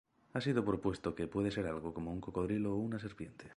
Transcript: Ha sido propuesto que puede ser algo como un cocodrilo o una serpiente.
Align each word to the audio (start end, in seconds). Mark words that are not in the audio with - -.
Ha 0.33 0.41
sido 0.41 0.65
propuesto 0.65 1.13
que 1.13 1.27
puede 1.27 1.51
ser 1.51 1.67
algo 1.67 1.93
como 1.93 2.11
un 2.11 2.21
cocodrilo 2.21 2.73
o 2.73 2.77
una 2.77 2.97
serpiente. 2.97 3.45